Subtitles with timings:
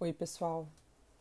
[0.00, 0.68] Oi, pessoal,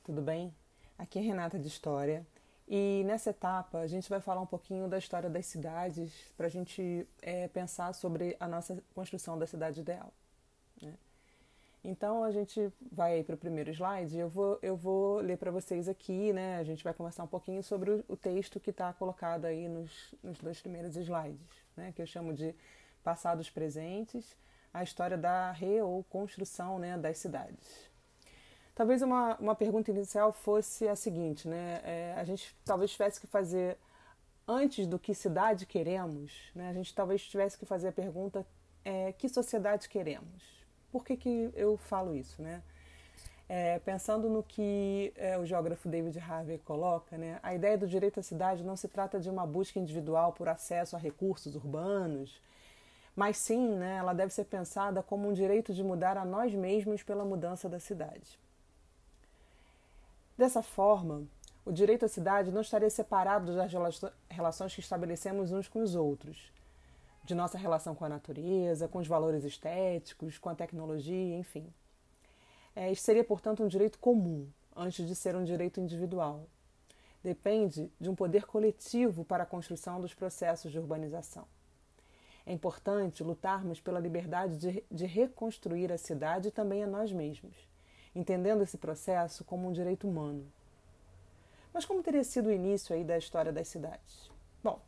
[0.04, 0.54] tudo bem?
[1.00, 2.24] Aqui é Renata de História
[2.68, 6.50] e nessa etapa a gente vai falar um pouquinho da história das cidades para a
[6.50, 10.14] gente é, pensar sobre a nossa construção da cidade ideal.
[10.80, 10.94] Né?
[11.84, 14.16] Então a gente vai para o primeiro slide.
[14.16, 16.58] Eu vou, eu vou ler para vocês aqui, né?
[16.58, 20.38] A gente vai conversar um pouquinho sobre o, texto que está colocado aí nos, nos
[20.38, 21.92] dois primeiros slides, né?
[21.96, 22.54] Que eu chamo de
[23.04, 24.38] passados presentes,
[24.72, 27.97] a história da re ou construção né, das cidades.
[28.78, 31.82] Talvez uma, uma pergunta inicial fosse a seguinte, né?
[31.84, 33.76] É, a gente talvez tivesse que fazer,
[34.48, 36.70] antes do que cidade queremos, né?
[36.70, 38.46] A gente talvez tivesse que fazer a pergunta,
[38.86, 40.44] é, que sociedade queremos?
[40.92, 42.62] Por que, que eu falo isso, né?
[43.50, 48.20] É, pensando no que é, o geógrafo David Harvey coloca, né, a ideia do direito
[48.20, 52.40] à cidade não se trata de uma busca individual por acesso a recursos urbanos,
[53.16, 57.02] mas sim, né, ela deve ser pensada como um direito de mudar a nós mesmos
[57.02, 58.38] pela mudança da cidade.
[60.38, 61.26] Dessa forma,
[61.66, 63.72] o direito à cidade não estaria separado das
[64.30, 66.54] relações que estabelecemos uns com os outros,
[67.24, 71.74] de nossa relação com a natureza, com os valores estéticos, com a tecnologia, enfim.
[72.76, 76.46] É, seria, portanto, um direito comum, antes de ser um direito individual.
[77.24, 81.48] Depende de um poder coletivo para a construção dos processos de urbanização.
[82.46, 87.56] É importante lutarmos pela liberdade de, de reconstruir a cidade e também a nós mesmos
[88.16, 90.46] entendendo esse processo como um direito humano.
[91.74, 94.32] Mas como teria sido o início aí da história das cidades?
[94.64, 94.82] Bom,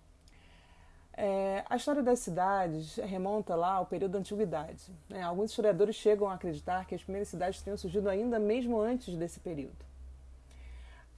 [1.14, 4.92] é, a história das cidades remonta lá ao período da antiguidade.
[5.10, 5.22] Né?
[5.22, 9.40] Alguns historiadores chegam a acreditar que as primeiras cidades tenham surgido ainda mesmo antes desse
[9.40, 9.86] período.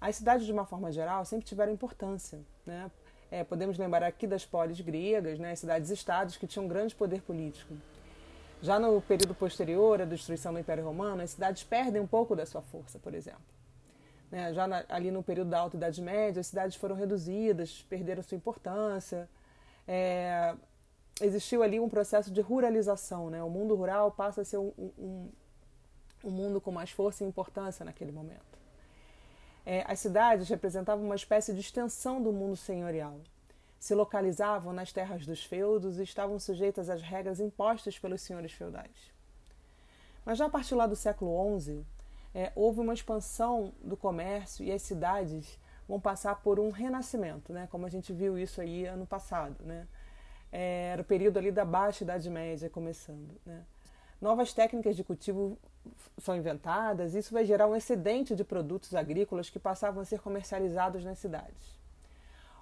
[0.01, 2.39] As cidades, de uma forma geral, sempre tiveram importância.
[2.65, 2.89] Né?
[3.29, 5.55] É, podemos lembrar aqui das polis gregas, né?
[5.55, 7.75] cidades-estados que tinham grande poder político.
[8.61, 12.45] Já no período posterior à destruição do Império Romano, as cidades perdem um pouco da
[12.45, 13.41] sua força, por exemplo.
[14.29, 14.53] Né?
[14.53, 18.35] Já na, ali no período da Alta Idade Média, as cidades foram reduzidas, perderam sua
[18.35, 19.27] importância.
[19.87, 20.55] É,
[21.19, 23.31] existiu ali um processo de ruralização.
[23.31, 23.41] Né?
[23.43, 25.29] O mundo rural passa a ser um, um,
[26.23, 28.59] um mundo com mais força e importância naquele momento.
[29.65, 33.19] É, as cidades representavam uma espécie de extensão do mundo senhorial
[33.81, 39.11] se localizavam nas terras dos feudos e estavam sujeitas às regras impostas pelos senhores feudais.
[40.23, 41.83] Mas já a partir lá do século XI,
[42.31, 47.67] é, houve uma expansão do comércio e as cidades vão passar por um renascimento, né?
[47.71, 49.65] como a gente viu isso aí ano passado.
[49.65, 49.87] Né?
[50.51, 53.35] É, era o período ali da Baixa Idade Média começando.
[53.43, 53.63] Né?
[54.21, 55.57] Novas técnicas de cultivo
[56.19, 60.19] são inventadas, e isso vai gerar um excedente de produtos agrícolas que passavam a ser
[60.19, 61.80] comercializados nas cidades.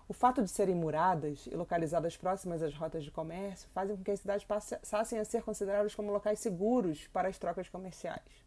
[0.10, 4.10] O fato de serem muradas e localizadas próximas às rotas de comércio fazem com que
[4.10, 8.44] as cidades passassem a ser consideradas como locais seguros para as trocas comerciais.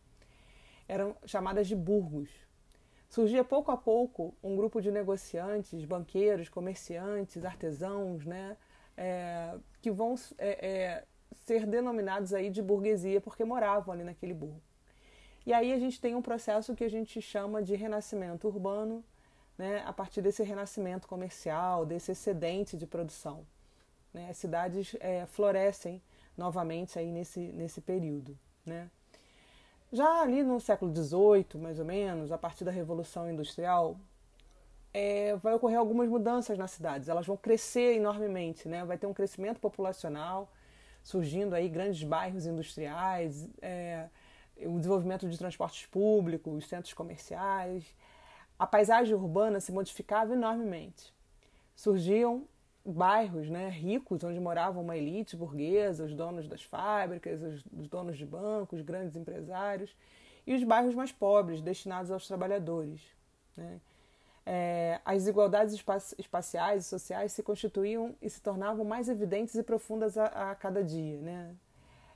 [0.89, 2.31] Eram chamadas de burgos.
[3.09, 8.57] Surgia pouco a pouco um grupo de negociantes, banqueiros, comerciantes, artesãos, né,
[8.97, 11.05] é, que vão é, é,
[11.47, 14.61] ser denominados aí de burguesia porque moravam ali naquele burgo.
[15.47, 19.05] E aí a gente tem um processo que a gente chama de renascimento urbano
[19.63, 23.47] né, a partir desse renascimento comercial, desse excedente de produção.
[24.13, 24.29] Né?
[24.29, 26.03] As cidades é, florescem
[26.37, 28.37] novamente aí nesse, nesse período.
[28.67, 28.91] Né?
[29.93, 33.97] Já ali no século XVIII, mais ou menos, a partir da Revolução Industrial,
[34.93, 37.09] é, vai ocorrer algumas mudanças nas cidades.
[37.09, 38.85] Elas vão crescer enormemente, né?
[38.85, 40.51] vai ter um crescimento populacional,
[41.05, 44.09] surgindo aí grandes bairros industriais, é,
[44.57, 47.95] o desenvolvimento de transportes públicos, centros comerciais,
[48.59, 51.13] a paisagem urbana se modificava enormemente.
[51.75, 52.47] Surgiam
[52.85, 58.19] bairros né, ricos, onde morava uma elite burguesa, os donos das fábricas, os, os donos
[58.19, 59.95] de bancos, grandes empresários,
[60.47, 63.01] e os bairros mais pobres, destinados aos trabalhadores.
[63.57, 63.81] Né?
[64.45, 65.81] É, as desigualdades
[66.19, 70.83] espaciais e sociais se constituíam e se tornavam mais evidentes e profundas a, a cada
[70.83, 71.19] dia.
[71.19, 71.55] Né?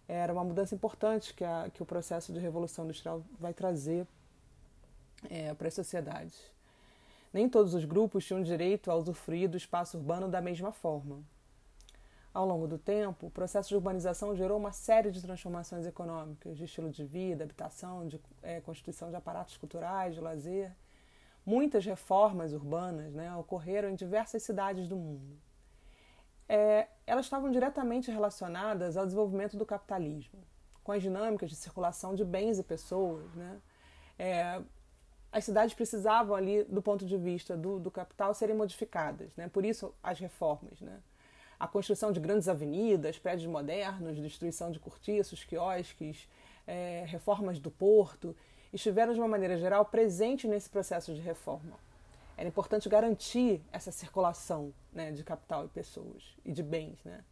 [0.09, 4.07] Era uma mudança importante que, a, que o processo de revolução industrial vai trazer
[5.29, 6.41] é, para as sociedades.
[7.33, 11.23] Nem todos os grupos tinham direito a usufruir do espaço urbano da mesma forma.
[12.33, 16.65] Ao longo do tempo, o processo de urbanização gerou uma série de transformações econômicas, de
[16.65, 20.71] estilo de vida, habitação, de é, constituição de aparatos culturais, de lazer.
[21.47, 25.39] Muitas reformas urbanas né, ocorreram em diversas cidades do mundo.
[26.49, 30.39] É, elas estavam diretamente relacionadas ao desenvolvimento do capitalismo,
[30.85, 33.61] com as dinâmicas de circulação de bens e pessoas, né?
[34.19, 34.63] É,
[35.37, 39.37] as cidades precisavam ali, do ponto de vista do, do capital, serem modificadas.
[39.37, 39.49] Né?
[39.49, 40.81] Por isso, as reformas.
[40.81, 40.99] Né?
[41.61, 46.27] A construção de grandes avenidas, prédios modernos, destruição de cortiços, quiosques,
[46.67, 48.35] é, reformas do porto,
[48.73, 51.79] estiveram de uma maneira geral presentes nesse processo de reforma.
[52.35, 56.99] Era importante garantir essa circulação né, de capital e pessoas e de bens.
[57.05, 57.23] Né?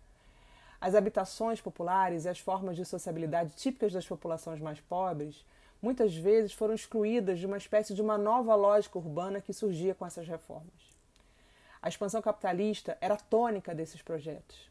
[0.79, 5.43] As habitações populares e as formas de sociabilidade típicas das populações mais pobres
[5.85, 10.07] muitas vezes foram excluídas de uma espécie de uma nova lógica urbana que surgia com
[10.07, 10.95] essas reformas.
[11.83, 14.71] A expansão capitalista era tônica desses projetos.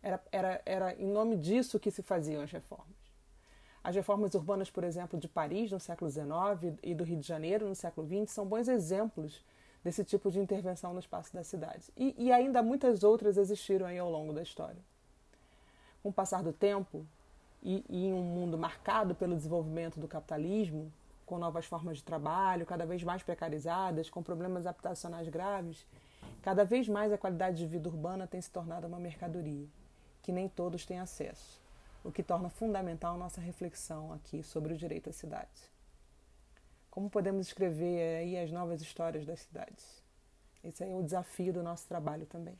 [0.00, 2.96] Era, era, era em nome disso que se faziam as reformas.
[3.82, 7.68] As reformas urbanas, por exemplo, de Paris no século XIX e do Rio de Janeiro
[7.68, 9.44] no século XX são bons exemplos
[9.82, 11.90] desse tipo de intervenção no espaço das cidades.
[11.96, 14.80] E, e ainda muitas outras existiram aí ao longo da história.
[16.02, 17.04] Com o passar do tempo,
[17.62, 20.92] e, e em um mundo marcado pelo desenvolvimento do capitalismo,
[21.26, 25.86] com novas formas de trabalho cada vez mais precarizadas, com problemas habitacionais graves,
[26.42, 29.66] Cada vez mais a qualidade de vida urbana tem se tornado uma mercadoria,
[30.22, 31.60] que nem todos têm acesso,
[32.02, 35.70] o que torna fundamental nossa reflexão aqui sobre o direito às cidades.
[36.90, 40.02] Como podemos escrever aí as novas histórias das cidades?
[40.64, 42.58] Esse é o desafio do nosso trabalho também.